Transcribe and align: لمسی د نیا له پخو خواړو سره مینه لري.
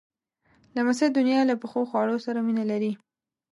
لمسی 0.75 1.07
د 1.11 1.17
نیا 1.27 1.41
له 1.49 1.55
پخو 1.61 1.81
خواړو 1.89 2.17
سره 2.25 2.39
مینه 2.45 2.63
لري. 2.71 2.91